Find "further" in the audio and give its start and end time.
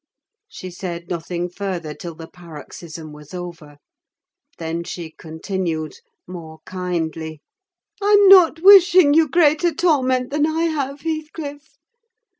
1.47-1.93